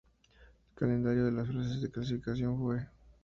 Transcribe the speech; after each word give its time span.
El 0.71 0.75
calendario 0.79 1.25
de 1.25 1.31
las 1.31 1.45
fases 1.47 1.79
de 1.79 1.91
clasificación 1.91 2.57
fue. 2.57 2.87